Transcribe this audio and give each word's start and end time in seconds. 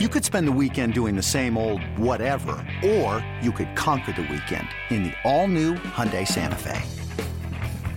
You 0.00 0.08
could 0.08 0.24
spend 0.24 0.48
the 0.48 0.58
weekend 0.60 0.92
doing 0.92 1.14
the 1.14 1.22
same 1.22 1.56
old 1.56 1.80
whatever, 1.96 2.56
or 2.84 3.24
you 3.40 3.52
could 3.52 3.76
conquer 3.76 4.10
the 4.10 4.22
weekend 4.22 4.66
in 4.90 5.04
the 5.04 5.12
all-new 5.22 5.74
Hyundai 5.74 6.26
Santa 6.26 6.56
Fe. 6.56 6.82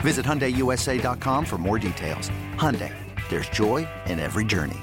Visit 0.02 0.23
HyundaiUSA.com 0.23 1.44
for 1.44 1.57
more 1.57 1.79
details. 1.79 2.29
Hyundai, 2.54 2.94
there's 3.29 3.49
joy 3.49 3.88
in 4.05 4.20
every 4.20 4.46
journey. 4.46 4.78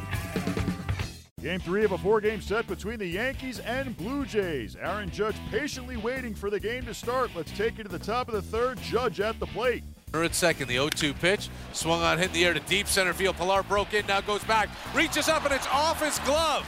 Game 1.41 1.61
three 1.61 1.85
of 1.85 1.93
a 1.93 1.99
four 1.99 2.21
game 2.21 2.41
set 2.41 2.67
between 2.67 2.99
the 2.99 3.07
Yankees 3.07 3.61
and 3.61 3.97
Blue 3.97 4.27
Jays. 4.27 4.75
Aaron 4.75 5.09
Judge 5.09 5.37
patiently 5.53 5.97
waiting 5.97 6.35
for 6.35 6.51
the 6.51 6.59
game 6.59 6.85
to 6.87 6.95
start. 6.95 7.31
Let's 7.37 7.53
take 7.53 7.79
it 7.79 7.85
to 7.85 7.89
the 7.89 7.97
top 7.97 8.27
of 8.27 8.35
the 8.35 8.43
third. 8.43 8.81
Judge 8.81 9.21
at 9.21 9.39
the 9.39 9.47
plate. 9.47 9.85
At 10.15 10.35
second, 10.35 10.67
the 10.67 10.75
0 10.75 10.89
2 10.89 11.15
pitch. 11.15 11.49
Swung 11.75 12.03
on, 12.03 12.19
hit 12.19 12.29
in 12.29 12.33
the 12.33 12.45
air 12.45 12.55
to 12.55 12.61
deep 12.61 12.89
center 12.89 13.13
field. 13.13 13.37
Pilar 13.37 13.63
broke 13.63 13.95
in, 13.95 14.05
now 14.07 14.21
goes 14.21 14.43
back, 14.43 14.69
reaches 14.93 15.29
up, 15.29 15.45
and 15.45 15.55
it's 15.55 15.69
off 15.69 16.03
his 16.03 16.19
glove. 16.21 16.67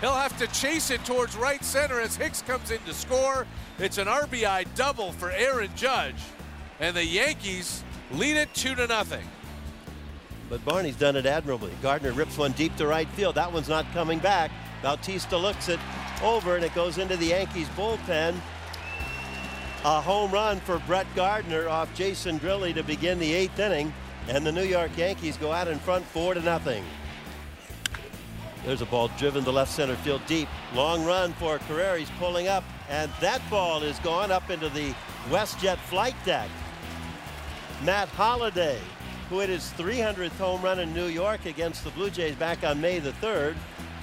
He'll 0.00 0.12
have 0.12 0.38
to 0.38 0.46
chase 0.48 0.90
it 0.90 1.04
towards 1.04 1.36
right 1.36 1.62
center 1.64 2.00
as 2.00 2.14
Hicks 2.14 2.42
comes 2.42 2.70
in 2.70 2.78
to 2.82 2.94
score. 2.94 3.46
It's 3.78 3.98
an 3.98 4.06
RBI 4.06 4.66
double 4.76 5.10
for 5.12 5.32
Aaron 5.32 5.70
Judge. 5.74 6.22
And 6.78 6.96
the 6.96 7.04
Yankees 7.04 7.82
lead 8.12 8.36
it 8.36 8.54
2 8.54 8.76
to 8.76 8.86
nothing. 8.86 9.26
But 10.48 10.64
Barney's 10.64 10.96
done 10.96 11.16
it 11.16 11.26
admirably. 11.26 11.72
Gardner 11.82 12.12
rips 12.12 12.38
one 12.38 12.52
deep 12.52 12.76
to 12.76 12.86
right 12.86 13.08
field. 13.10 13.34
That 13.34 13.52
one's 13.52 13.68
not 13.68 13.90
coming 13.92 14.20
back. 14.20 14.52
Bautista 14.82 15.36
looks 15.36 15.68
it 15.68 15.80
over 16.22 16.54
and 16.54 16.64
it 16.64 16.74
goes 16.74 16.98
into 16.98 17.16
the 17.16 17.26
Yankees 17.26 17.68
bullpen. 17.70 18.36
A 19.84 20.00
home 20.00 20.30
run 20.30 20.60
for 20.60 20.78
Brett 20.86 21.06
Gardner 21.16 21.68
off 21.68 21.92
Jason 21.94 22.38
Grilli 22.38 22.72
to 22.74 22.84
begin 22.84 23.18
the 23.18 23.32
eighth 23.32 23.58
inning. 23.58 23.92
And 24.28 24.46
the 24.46 24.52
New 24.52 24.64
York 24.64 24.96
Yankees 24.96 25.36
go 25.36 25.52
out 25.52 25.66
in 25.66 25.78
front 25.80 26.04
four 26.04 26.34
to 26.34 26.40
nothing. 26.40 26.84
There's 28.68 28.82
a 28.82 28.86
ball 28.86 29.08
driven 29.16 29.44
to 29.44 29.50
left 29.50 29.72
center 29.72 29.96
field 29.96 30.20
deep. 30.26 30.46
Long 30.74 31.02
run 31.02 31.32
for 31.32 31.58
Carrera. 31.60 31.98
He's 31.98 32.10
pulling 32.18 32.48
up, 32.48 32.62
and 32.90 33.10
that 33.18 33.40
ball 33.48 33.82
is 33.82 33.98
gone 34.00 34.30
up 34.30 34.50
into 34.50 34.68
the 34.68 34.94
WestJet 35.30 35.78
flight 35.78 36.14
deck. 36.26 36.50
Matt 37.82 38.08
Holliday, 38.08 38.78
who 39.30 39.38
hit 39.38 39.48
his 39.48 39.72
300th 39.78 40.36
home 40.36 40.60
run 40.60 40.80
in 40.80 40.92
New 40.92 41.06
York 41.06 41.46
against 41.46 41.82
the 41.82 41.88
Blue 41.92 42.10
Jays 42.10 42.34
back 42.34 42.62
on 42.62 42.78
May 42.78 42.98
the 42.98 43.12
3rd, 43.12 43.56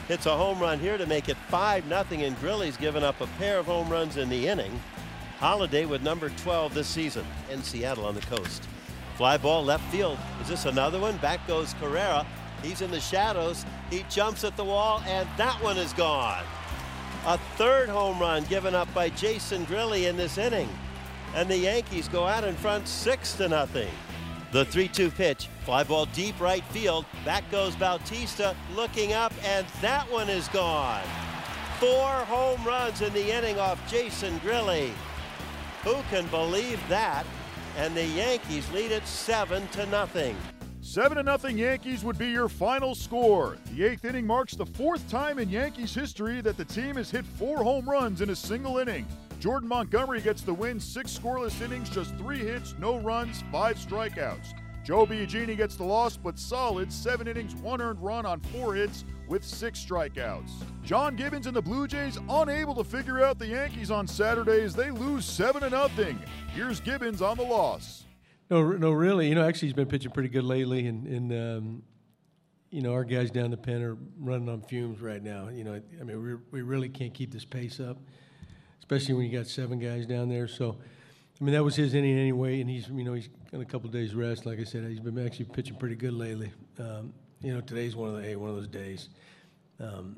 hits 0.07 0.25
a 0.25 0.35
home 0.35 0.57
run 0.57 0.79
here 0.79 0.97
to 0.97 1.05
make 1.05 1.29
it 1.29 1.37
5 1.49 1.87
0, 1.87 2.05
and 2.25 2.39
Grilli's 2.39 2.75
given 2.75 3.03
up 3.03 3.21
a 3.21 3.27
pair 3.37 3.59
of 3.59 3.67
home 3.67 3.87
runs 3.87 4.17
in 4.17 4.29
the 4.29 4.47
inning. 4.47 4.81
Holliday 5.37 5.85
with 5.85 6.01
number 6.01 6.29
12 6.29 6.73
this 6.73 6.87
season 6.87 7.27
in 7.51 7.61
Seattle 7.61 8.05
on 8.07 8.15
the 8.15 8.21
coast. 8.21 8.67
Fly 9.15 9.37
ball 9.37 9.63
left 9.63 9.87
field. 9.91 10.17
Is 10.41 10.47
this 10.47 10.65
another 10.65 10.99
one? 10.99 11.17
Back 11.17 11.45
goes 11.47 11.75
Carrera. 11.75 12.25
He's 12.65 12.81
in 12.81 12.89
the 12.89 12.99
shadows. 12.99 13.63
He 13.91 14.03
jumps 14.09 14.43
at 14.43 14.57
the 14.57 14.63
wall, 14.63 15.03
and 15.05 15.29
that 15.37 15.61
one 15.61 15.77
is 15.77 15.93
gone. 15.93 16.43
A 17.27 17.37
third 17.57 17.89
home 17.89 18.19
run 18.19 18.43
given 18.45 18.73
up 18.73 18.91
by 18.93 19.09
Jason 19.09 19.65
Grilli 19.67 20.09
in 20.09 20.17
this 20.17 20.37
inning. 20.37 20.69
And 21.35 21.49
the 21.49 21.57
Yankees 21.57 22.07
go 22.07 22.25
out 22.25 22.43
in 22.43 22.55
front 22.55 22.87
six 22.87 23.33
to 23.33 23.47
nothing. 23.47 23.91
The 24.51 24.65
3 24.65 24.87
2 24.87 25.11
pitch, 25.11 25.47
fly 25.63 25.83
ball 25.83 26.05
deep 26.07 26.39
right 26.39 26.63
field. 26.65 27.05
Back 27.23 27.49
goes 27.51 27.75
Bautista 27.75 28.55
looking 28.75 29.13
up, 29.13 29.33
and 29.43 29.67
that 29.81 30.09
one 30.11 30.29
is 30.29 30.47
gone. 30.47 31.03
Four 31.79 32.07
home 32.25 32.63
runs 32.63 33.01
in 33.01 33.11
the 33.13 33.35
inning 33.35 33.59
off 33.59 33.79
Jason 33.91 34.39
Grilli. 34.39 34.91
Who 35.83 35.95
can 36.09 36.25
believe 36.27 36.81
that? 36.89 37.25
And 37.77 37.95
the 37.95 38.05
Yankees 38.05 38.71
lead 38.71 38.91
it 38.91 39.05
7 39.05 39.67
to 39.69 39.85
nothing. 39.87 40.37
7 40.85 41.25
0 41.25 41.55
Yankees 41.55 42.05
would 42.05 42.17
be 42.19 42.27
your 42.27 42.47
final 42.47 42.93
score. 42.93 43.57
The 43.73 43.83
eighth 43.83 44.05
inning 44.05 44.27
marks 44.27 44.53
the 44.53 44.67
fourth 44.67 45.09
time 45.09 45.39
in 45.39 45.49
Yankees 45.49 45.95
history 45.95 46.41
that 46.41 46.57
the 46.57 46.63
team 46.63 46.95
has 46.97 47.09
hit 47.09 47.25
four 47.25 47.63
home 47.63 47.89
runs 47.89 48.21
in 48.21 48.29
a 48.29 48.35
single 48.35 48.77
inning. 48.77 49.07
Jordan 49.39 49.67
Montgomery 49.67 50.21
gets 50.21 50.43
the 50.43 50.53
win, 50.53 50.79
six 50.79 51.17
scoreless 51.17 51.59
innings, 51.59 51.89
just 51.89 52.15
three 52.17 52.37
hits, 52.37 52.75
no 52.77 52.99
runs, 52.99 53.43
five 53.51 53.77
strikeouts. 53.77 54.53
Joe 54.85 55.07
Biagini 55.07 55.57
gets 55.57 55.75
the 55.75 55.83
loss, 55.83 56.17
but 56.17 56.37
solid 56.37 56.93
seven 56.93 57.27
innings, 57.27 57.55
one 57.55 57.81
earned 57.81 58.01
run 58.01 58.27
on 58.27 58.39
four 58.39 58.75
hits 58.75 59.05
with 59.27 59.43
six 59.43 59.83
strikeouts. 59.83 60.51
John 60.83 61.15
Gibbons 61.15 61.47
and 61.47 61.55
the 61.55 61.63
Blue 61.63 61.87
Jays 61.87 62.19
unable 62.29 62.75
to 62.75 62.83
figure 62.83 63.25
out 63.25 63.39
the 63.39 63.47
Yankees 63.47 63.89
on 63.89 64.05
Saturday 64.07 64.61
as 64.61 64.75
They 64.75 64.91
lose 64.91 65.25
7 65.25 65.67
0. 65.67 65.89
Here's 66.53 66.79
Gibbons 66.79 67.23
on 67.23 67.37
the 67.37 67.43
loss. 67.43 68.04
No, 68.49 68.71
no, 68.73 68.91
really. 68.91 69.27
You 69.27 69.35
know, 69.35 69.47
actually, 69.47 69.69
he's 69.69 69.75
been 69.75 69.87
pitching 69.87 70.11
pretty 70.11 70.29
good 70.29 70.43
lately, 70.43 70.87
and, 70.87 71.07
and 71.07 71.31
um, 71.31 71.83
you 72.69 72.81
know, 72.81 72.93
our 72.93 73.03
guys 73.03 73.31
down 73.31 73.51
the 73.51 73.57
pen 73.57 73.81
are 73.81 73.97
running 74.19 74.49
on 74.49 74.61
fumes 74.61 75.01
right 75.01 75.23
now. 75.23 75.49
You 75.49 75.63
know, 75.63 75.81
I 75.99 76.03
mean, 76.03 76.21
we, 76.21 76.35
we 76.51 76.61
really 76.61 76.89
can't 76.89 77.13
keep 77.13 77.31
this 77.31 77.45
pace 77.45 77.79
up, 77.79 77.97
especially 78.79 79.15
when 79.15 79.25
you 79.25 79.35
got 79.35 79.47
seven 79.47 79.79
guys 79.79 80.05
down 80.05 80.29
there. 80.29 80.47
So, 80.47 80.77
I 81.39 81.43
mean, 81.43 81.53
that 81.53 81.63
was 81.63 81.75
his 81.75 81.95
inning 81.95 82.17
anyway, 82.17 82.61
and 82.61 82.69
he's, 82.69 82.87
you 82.89 83.03
know, 83.03 83.13
he's 83.13 83.29
got 83.51 83.61
a 83.61 83.65
couple 83.65 83.89
days 83.89 84.13
rest. 84.13 84.45
Like 84.45 84.59
I 84.59 84.63
said, 84.63 84.83
he's 84.83 84.99
been 84.99 85.17
actually 85.25 85.45
pitching 85.45 85.77
pretty 85.77 85.95
good 85.95 86.13
lately. 86.13 86.51
Um, 86.79 87.13
you 87.41 87.53
know, 87.53 87.61
today's 87.61 87.95
one 87.95 88.09
of 88.09 88.15
the 88.17 88.23
hey, 88.23 88.35
one 88.35 88.51
of 88.51 88.55
those 88.55 88.67
days. 88.67 89.09
Um, 89.79 90.17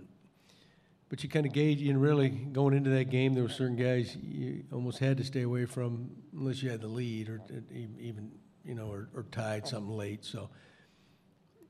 but 1.09 1.23
you 1.23 1.29
kind 1.29 1.45
of 1.45 1.53
gauge, 1.53 1.81
and 1.81 2.01
really 2.01 2.29
going 2.29 2.73
into 2.73 2.89
that 2.89 3.09
game, 3.09 3.33
there 3.33 3.43
were 3.43 3.49
certain 3.49 3.77
guys 3.77 4.15
you 4.17 4.63
almost 4.73 4.99
had 4.99 5.17
to 5.17 5.23
stay 5.23 5.43
away 5.43 5.65
from 5.65 6.09
unless 6.33 6.61
you 6.61 6.69
had 6.69 6.81
the 6.81 6.87
lead 6.87 7.29
or 7.29 7.41
even, 7.71 8.31
you 8.65 8.75
know, 8.75 8.87
or, 8.87 9.07
or 9.15 9.23
tied 9.31 9.65
something 9.65 9.95
late. 9.95 10.25
So 10.25 10.49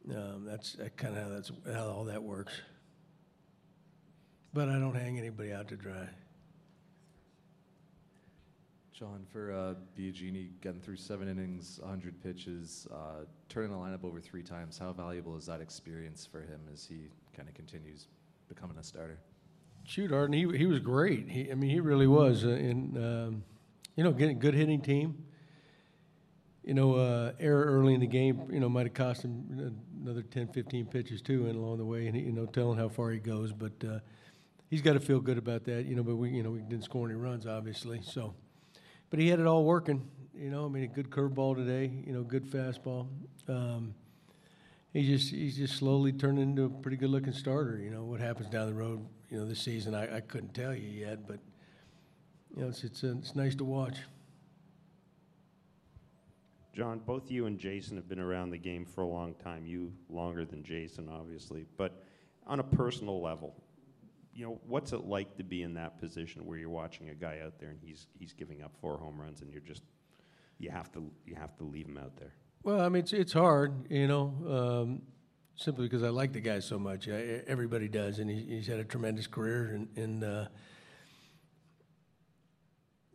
um, 0.09 0.43
that's 0.45 0.73
that 0.73 0.97
kind 0.97 1.17
of 1.17 1.29
that's 1.29 1.51
how 1.71 1.87
all 1.87 2.05
that 2.05 2.23
works. 2.23 2.53
But 4.53 4.69
I 4.69 4.79
don't 4.79 4.95
hang 4.95 5.19
anybody 5.19 5.53
out 5.53 5.67
to 5.67 5.75
dry. 5.75 6.07
John, 8.91 9.27
for 9.31 9.51
uh, 9.51 9.75
Biagini 9.95 10.49
getting 10.61 10.81
through 10.81 10.95
seven 10.95 11.29
innings, 11.29 11.77
100 11.83 12.19
pitches, 12.23 12.87
uh, 12.91 13.25
turning 13.47 13.69
the 13.69 13.77
lineup 13.77 14.03
over 14.03 14.19
three 14.19 14.41
times, 14.41 14.79
how 14.79 14.91
valuable 14.91 15.37
is 15.37 15.45
that 15.45 15.61
experience 15.61 16.25
for 16.25 16.41
him 16.41 16.61
as 16.73 16.83
he 16.83 17.11
kind 17.35 17.47
of 17.47 17.53
continues 17.53 18.07
becoming 18.47 18.77
a 18.77 18.83
starter? 18.83 19.19
Shoot, 19.83 20.11
Arden, 20.11 20.33
he 20.33 20.57
he 20.57 20.65
was 20.65 20.79
great. 20.79 21.29
He, 21.29 21.49
I 21.49 21.55
mean, 21.55 21.69
he 21.69 21.79
really 21.79 22.07
was. 22.07 22.43
Uh, 22.43 22.49
and 22.49 22.97
um, 22.97 23.43
you 23.95 24.03
know, 24.03 24.11
getting 24.11 24.39
good 24.39 24.53
hitting 24.53 24.81
team. 24.81 25.23
You 26.63 26.73
know, 26.73 26.95
uh, 26.95 27.31
error 27.39 27.63
early 27.63 27.93
in 27.93 28.01
the 28.01 28.07
game, 28.07 28.49
you 28.51 28.59
know, 28.59 28.67
might 28.67 28.85
have 28.85 28.93
cost 28.93 29.23
him 29.23 29.79
another 30.01 30.21
10, 30.21 30.49
15 30.49 30.87
pitches 30.87 31.21
too, 31.21 31.47
and 31.47 31.55
along 31.55 31.77
the 31.77 31.85
way, 31.85 32.07
and 32.07 32.17
you 32.17 32.33
know, 32.33 32.45
telling 32.45 32.77
how 32.77 32.89
far 32.89 33.11
he 33.11 33.19
goes. 33.19 33.53
But 33.53 33.71
uh, 33.87 33.99
he's 34.69 34.81
got 34.81 34.93
to 34.93 34.99
feel 34.99 35.21
good 35.21 35.37
about 35.37 35.63
that. 35.65 35.85
You 35.85 35.95
know, 35.95 36.03
but 36.03 36.17
we, 36.17 36.31
you 36.31 36.43
know, 36.43 36.51
we 36.51 36.59
didn't 36.59 36.83
score 36.83 37.05
any 37.05 37.15
runs, 37.15 37.47
obviously. 37.47 38.01
So, 38.03 38.33
but 39.09 39.19
he 39.19 39.29
had 39.29 39.39
it 39.39 39.47
all 39.47 39.63
working. 39.63 40.05
You 40.35 40.51
know, 40.51 40.65
I 40.65 40.67
mean, 40.67 40.83
a 40.83 40.87
good 40.87 41.09
curveball 41.09 41.55
today. 41.55 41.89
You 42.05 42.11
know, 42.11 42.23
good 42.23 42.45
fastball. 42.45 43.07
Um, 43.47 43.95
he 44.97 45.05
just 45.05 45.29
he's 45.29 45.57
just 45.57 45.75
slowly 45.75 46.11
turned 46.11 46.39
into 46.39 46.65
a 46.65 46.69
pretty 46.69 46.97
good 46.97 47.11
looking 47.11 47.31
starter. 47.31 47.77
You 47.77 47.91
know 47.91 48.03
what 48.03 48.19
happens 48.19 48.49
down 48.49 48.65
the 48.65 48.73
road. 48.73 49.05
You 49.29 49.37
know 49.37 49.45
this 49.45 49.61
season 49.61 49.93
I, 49.93 50.17
I 50.17 50.21
couldn't 50.21 50.55
tell 50.55 50.73
you 50.73 50.89
yet, 50.89 51.27
but 51.27 51.37
you 52.55 52.63
know 52.63 52.69
it's 52.69 52.83
it's 52.83 53.03
uh, 53.03 53.13
it's 53.19 53.35
nice 53.35 53.53
to 53.55 53.63
watch. 53.63 53.97
John, 56.73 56.99
both 56.99 57.29
you 57.29 57.45
and 57.45 57.59
Jason 57.59 57.95
have 57.95 58.09
been 58.09 58.19
around 58.19 58.49
the 58.49 58.57
game 58.57 58.85
for 58.85 59.01
a 59.01 59.07
long 59.07 59.35
time. 59.35 59.67
You 59.67 59.93
longer 60.09 60.45
than 60.45 60.63
Jason, 60.63 61.09
obviously, 61.11 61.65
but 61.77 62.03
on 62.47 62.59
a 62.59 62.63
personal 62.63 63.21
level, 63.21 63.55
you 64.33 64.45
know 64.47 64.59
what's 64.65 64.93
it 64.93 65.05
like 65.05 65.37
to 65.37 65.43
be 65.43 65.61
in 65.61 65.75
that 65.75 65.99
position 65.99 66.43
where 66.43 66.57
you're 66.57 66.69
watching 66.69 67.09
a 67.09 67.15
guy 67.15 67.41
out 67.45 67.59
there 67.59 67.69
and 67.69 67.79
he's 67.83 68.07
he's 68.17 68.33
giving 68.33 68.63
up 68.63 68.71
four 68.81 68.97
home 68.97 69.21
runs 69.21 69.41
and 69.41 69.51
you're 69.51 69.61
just 69.61 69.83
you 70.57 70.71
have 70.71 70.91
to 70.93 71.03
you 71.23 71.35
have 71.35 71.55
to 71.57 71.63
leave 71.63 71.85
him 71.85 71.99
out 71.99 72.15
there. 72.17 72.33
Well, 72.63 72.81
I 72.81 72.89
mean, 72.89 73.03
it's 73.03 73.13
it's 73.13 73.33
hard, 73.33 73.89
you 73.89 74.07
know, 74.07 74.33
um, 74.47 75.01
simply 75.55 75.85
because 75.85 76.03
I 76.03 76.09
like 76.09 76.33
the 76.33 76.41
guy 76.41 76.59
so 76.59 76.77
much. 76.77 77.07
I, 77.07 77.41
everybody 77.47 77.87
does, 77.87 78.19
and 78.19 78.29
he, 78.29 78.41
he's 78.43 78.67
had 78.67 78.79
a 78.79 78.83
tremendous 78.83 79.27
career. 79.27 79.73
And, 79.73 79.87
and 79.97 80.23
uh, 80.23 80.45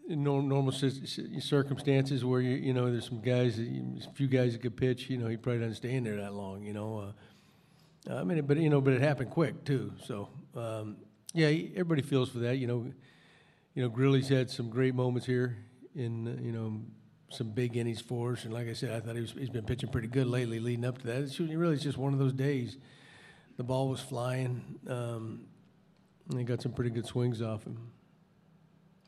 in 0.09 0.23
normal 0.23 0.73
circumstances, 0.73 2.25
where 2.25 2.41
you 2.41 2.57
you 2.57 2.75
know 2.75 2.91
there's 2.91 3.09
some 3.09 3.21
guys, 3.21 3.59
a 3.59 4.13
few 4.15 4.27
guys 4.27 4.53
that 4.53 4.63
could 4.63 4.77
pitch, 4.77 5.09
you 5.11 5.19
know, 5.19 5.29
he 5.29 5.37
probably 5.37 5.61
doesn't 5.61 5.77
stay 5.77 5.95
in 5.95 6.05
there 6.05 6.17
that 6.17 6.35
long, 6.35 6.65
you 6.65 6.73
know. 6.73 7.13
Uh, 8.09 8.15
I 8.15 8.25
mean, 8.25 8.45
but 8.45 8.57
you 8.57 8.69
know, 8.71 8.81
but 8.81 8.95
it 8.95 9.01
happened 9.01 9.31
quick 9.31 9.65
too. 9.65 9.93
So 10.05 10.29
um, 10.57 10.97
yeah, 11.35 11.47
everybody 11.47 12.03
feels 12.03 12.31
for 12.31 12.39
that. 12.41 12.57
You 12.57 12.67
know, 12.67 12.93
you 13.75 13.83
know, 13.83 13.89
Grilli's 13.89 14.29
had 14.29 14.51
some 14.51 14.71
great 14.71 14.95
moments 14.95 15.27
here 15.27 15.59
in 15.95 16.41
you 16.43 16.53
know 16.53 16.81
some 17.33 17.51
big 17.51 17.77
innings 17.77 18.01
for 18.01 18.33
us. 18.33 18.45
And 18.45 18.53
like 18.53 18.69
I 18.69 18.73
said, 18.73 18.93
I 18.93 19.01
thought 19.01 19.15
he 19.15 19.21
was, 19.23 19.33
he's 19.33 19.51
been 19.51 19.65
pitching 19.65 19.91
pretty 19.91 20.09
good 20.09 20.27
lately 20.27 20.61
leading 20.61 20.85
up 20.85 20.99
to 20.99 21.07
that. 21.07 21.23
It's 21.23 21.39
really 21.41 21.75
it's 21.75 21.83
just 21.83 21.99
one 21.99 22.13
of 22.13 22.19
those 22.19 22.33
days. 22.33 22.77
The 23.57 23.65
ball 23.65 23.89
was 23.89 24.01
flying. 24.01 24.79
Um, 24.89 25.47
and 26.31 26.39
he 26.39 26.45
got 26.45 26.63
some 26.63 26.73
pretty 26.73 26.91
good 26.91 27.07
swings 27.07 27.43
off 27.43 27.65
him. 27.65 27.91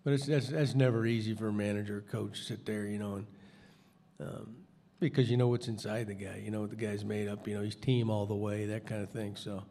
But 0.04 0.14
it's 0.14 0.26
that's, 0.26 0.48
that's 0.48 0.74
never 0.74 1.06
easy 1.06 1.34
for 1.34 1.48
a 1.48 1.52
manager 1.52 1.98
or 1.98 2.00
coach 2.02 2.38
to 2.38 2.44
sit 2.44 2.66
there, 2.66 2.86
you 2.86 2.98
know, 2.98 3.14
and 3.14 3.26
um, 4.20 4.56
because 5.00 5.30
you 5.30 5.36
know 5.36 5.48
what's 5.48 5.68
inside 5.68 6.08
the 6.08 6.14
guy. 6.14 6.42
You 6.44 6.50
know 6.50 6.60
what 6.60 6.70
the 6.70 6.76
guy's 6.76 7.04
made 7.04 7.28
up. 7.28 7.48
You 7.48 7.54
know 7.54 7.62
he's 7.62 7.74
team 7.74 8.10
all 8.10 8.26
the 8.26 8.34
way, 8.34 8.66
that 8.66 8.86
kind 8.86 9.02
of 9.02 9.10
thing. 9.10 9.36
So. 9.36 9.64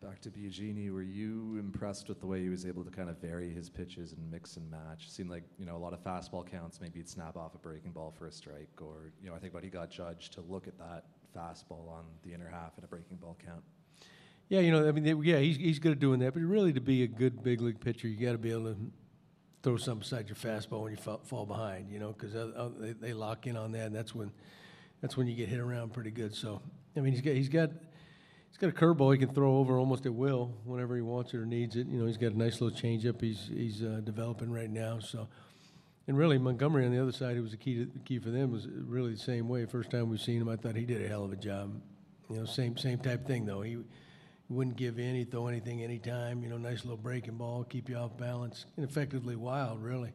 Back 0.00 0.20
to 0.22 0.30
Biagini, 0.30 0.92
were 0.92 1.02
you 1.02 1.56
impressed 1.58 2.08
with 2.08 2.20
the 2.20 2.26
way 2.26 2.40
he 2.40 2.48
was 2.48 2.64
able 2.64 2.84
to 2.84 2.90
kind 2.90 3.10
of 3.10 3.18
vary 3.18 3.52
his 3.52 3.68
pitches 3.68 4.12
and 4.12 4.30
mix 4.30 4.56
and 4.56 4.70
match? 4.70 5.10
Seemed 5.10 5.30
like 5.30 5.44
you 5.58 5.66
know 5.66 5.76
a 5.76 5.78
lot 5.78 5.92
of 5.92 6.02
fastball 6.02 6.48
counts, 6.48 6.80
maybe 6.80 6.98
he'd 6.98 7.08
snap 7.08 7.36
off 7.36 7.54
a 7.54 7.58
breaking 7.58 7.92
ball 7.92 8.14
for 8.16 8.26
a 8.26 8.32
strike, 8.32 8.68
or 8.80 9.12
you 9.22 9.28
know 9.28 9.36
I 9.36 9.38
think 9.38 9.52
about 9.52 9.64
he 9.64 9.70
got 9.70 9.90
judged 9.90 10.32
to 10.34 10.40
look 10.40 10.66
at 10.66 10.78
that 10.78 11.04
fastball 11.36 11.88
on 11.90 12.04
the 12.24 12.32
inner 12.32 12.48
half 12.48 12.78
in 12.78 12.84
a 12.84 12.86
breaking 12.86 13.18
ball 13.18 13.36
count. 13.44 13.62
Yeah, 14.48 14.60
you 14.60 14.72
know, 14.72 14.88
I 14.88 14.92
mean, 14.92 15.04
they, 15.04 15.14
yeah, 15.30 15.38
he's 15.38 15.56
he's 15.56 15.78
good 15.78 15.92
at 15.92 16.00
doing 16.00 16.20
that, 16.20 16.34
but 16.34 16.42
really 16.42 16.72
to 16.72 16.80
be 16.80 17.02
a 17.02 17.06
good 17.06 17.42
big 17.42 17.60
league 17.60 17.80
pitcher, 17.80 18.08
you 18.08 18.16
got 18.16 18.32
to 18.32 18.38
be 18.38 18.50
able 18.50 18.74
to 18.74 18.76
throw 19.62 19.76
something 19.76 20.00
beside 20.00 20.28
your 20.28 20.36
fastball 20.36 20.82
when 20.82 20.92
you 20.92 20.96
fall, 20.96 21.20
fall 21.24 21.46
behind, 21.46 21.90
you 21.90 21.98
know, 21.98 22.12
because 22.18 22.32
they, 22.78 22.92
they 22.92 23.12
lock 23.12 23.46
in 23.46 23.56
on 23.56 23.72
that, 23.72 23.86
and 23.86 23.94
that's 23.94 24.14
when 24.14 24.32
that's 25.00 25.16
when 25.16 25.26
you 25.26 25.36
get 25.36 25.48
hit 25.48 25.60
around 25.60 25.92
pretty 25.92 26.10
good. 26.10 26.34
So, 26.34 26.62
I 26.96 27.00
mean, 27.00 27.12
he's 27.12 27.22
got 27.22 27.34
he's 27.34 27.48
got 27.48 27.70
he's 28.50 28.58
got 28.58 28.68
a 28.68 28.72
curveball 28.72 29.12
he 29.12 29.18
can 29.18 29.32
throw 29.34 29.56
over 29.56 29.78
almost 29.78 30.04
at 30.06 30.14
will 30.14 30.52
whenever 30.64 30.94
he 30.94 31.02
wants 31.02 31.32
it 31.32 31.38
or 31.38 31.46
needs 31.46 31.76
it. 31.76 31.86
You 31.86 31.98
know, 31.98 32.06
he's 32.06 32.18
got 32.18 32.32
a 32.32 32.38
nice 32.38 32.60
little 32.60 32.76
changeup 32.76 33.20
he's 33.20 33.48
he's 33.52 33.82
uh, 33.82 34.00
developing 34.04 34.50
right 34.50 34.70
now. 34.70 34.98
So, 34.98 35.28
and 36.06 36.18
really 36.18 36.38
Montgomery 36.38 36.84
on 36.84 36.92
the 36.92 37.00
other 37.00 37.12
side, 37.12 37.36
who 37.36 37.42
was 37.42 37.52
the 37.52 37.56
key 37.56 37.86
to, 37.86 37.90
key 38.04 38.18
for 38.18 38.30
them, 38.30 38.52
was 38.52 38.66
really 38.68 39.12
the 39.12 39.18
same 39.18 39.48
way. 39.48 39.64
First 39.64 39.90
time 39.90 40.10
we've 40.10 40.20
seen 40.20 40.40
him, 40.40 40.48
I 40.48 40.56
thought 40.56 40.76
he 40.76 40.84
did 40.84 41.04
a 41.04 41.08
hell 41.08 41.24
of 41.24 41.32
a 41.32 41.36
job. 41.36 41.80
You 42.28 42.36
know, 42.36 42.44
same 42.44 42.76
same 42.76 42.98
type 42.98 43.26
thing 43.26 43.46
though. 43.46 43.62
He 43.62 43.78
wouldn't 44.48 44.76
give 44.76 44.98
in. 44.98 45.14
He'd 45.14 45.30
throw 45.30 45.46
anything 45.46 45.82
anytime. 45.82 46.42
You 46.42 46.50
know, 46.50 46.58
nice 46.58 46.84
little 46.84 46.96
breaking 46.96 47.36
ball, 47.36 47.64
keep 47.64 47.88
you 47.88 47.96
off 47.96 48.16
balance, 48.16 48.66
and 48.76 48.84
effectively 48.84 49.36
wild, 49.36 49.82
really. 49.82 50.12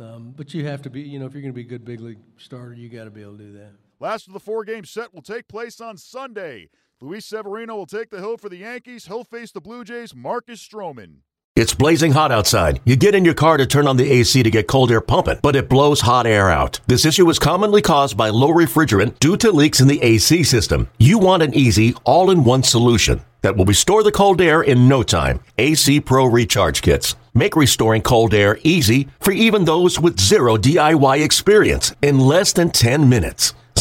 Um, 0.00 0.34
but 0.36 0.52
you 0.52 0.66
have 0.66 0.82
to 0.82 0.90
be, 0.90 1.02
you 1.02 1.20
know, 1.20 1.26
if 1.26 1.34
you're 1.34 1.42
going 1.42 1.52
to 1.52 1.56
be 1.56 1.62
a 1.62 1.68
good 1.68 1.84
big 1.84 2.00
league 2.00 2.18
starter, 2.36 2.74
you 2.74 2.88
got 2.88 3.04
to 3.04 3.10
be 3.10 3.22
able 3.22 3.36
to 3.38 3.44
do 3.44 3.52
that. 3.52 3.72
Last 4.00 4.26
of 4.26 4.32
the 4.32 4.40
four 4.40 4.64
game 4.64 4.84
set 4.84 5.14
will 5.14 5.22
take 5.22 5.46
place 5.46 5.80
on 5.80 5.96
Sunday. 5.96 6.68
Luis 7.04 7.26
Severino 7.26 7.76
will 7.76 7.84
take 7.84 8.08
the 8.08 8.18
hill 8.18 8.38
for 8.38 8.48
the 8.48 8.56
Yankees. 8.56 9.04
He'll 9.04 9.24
face 9.24 9.52
the 9.52 9.60
Blue 9.60 9.84
Jays' 9.84 10.14
Marcus 10.14 10.66
Stroman. 10.66 11.16
It's 11.54 11.74
blazing 11.74 12.12
hot 12.12 12.32
outside. 12.32 12.80
You 12.86 12.96
get 12.96 13.14
in 13.14 13.26
your 13.26 13.34
car 13.34 13.58
to 13.58 13.66
turn 13.66 13.86
on 13.86 13.98
the 13.98 14.10
AC 14.10 14.42
to 14.42 14.50
get 14.50 14.68
cold 14.68 14.90
air 14.90 15.02
pumping, 15.02 15.38
but 15.42 15.54
it 15.54 15.68
blows 15.68 16.00
hot 16.00 16.26
air 16.26 16.48
out. 16.48 16.80
This 16.86 17.04
issue 17.04 17.28
is 17.28 17.38
commonly 17.38 17.82
caused 17.82 18.16
by 18.16 18.30
low 18.30 18.48
refrigerant 18.48 19.18
due 19.18 19.36
to 19.36 19.52
leaks 19.52 19.80
in 19.80 19.86
the 19.86 20.02
AC 20.02 20.44
system. 20.44 20.88
You 20.96 21.18
want 21.18 21.42
an 21.42 21.52
easy, 21.52 21.94
all 22.04 22.30
in 22.30 22.42
one 22.42 22.62
solution 22.62 23.20
that 23.42 23.54
will 23.54 23.66
restore 23.66 24.02
the 24.02 24.10
cold 24.10 24.40
air 24.40 24.62
in 24.62 24.88
no 24.88 25.02
time. 25.02 25.40
AC 25.58 26.00
Pro 26.00 26.24
Recharge 26.24 26.80
Kits. 26.80 27.16
Make 27.34 27.54
restoring 27.54 28.00
cold 28.00 28.32
air 28.32 28.58
easy 28.62 29.08
for 29.20 29.32
even 29.32 29.66
those 29.66 30.00
with 30.00 30.18
zero 30.18 30.56
DIY 30.56 31.22
experience 31.22 31.94
in 32.00 32.18
less 32.18 32.54
than 32.54 32.70
10 32.70 33.10
minutes. 33.10 33.52